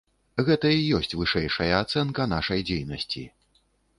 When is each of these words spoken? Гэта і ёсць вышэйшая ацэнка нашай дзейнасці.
Гэта 0.45 0.69
і 0.75 0.79
ёсць 0.99 1.13
вышэйшая 1.19 1.69
ацэнка 1.81 2.27
нашай 2.33 2.65
дзейнасці. 2.69 3.23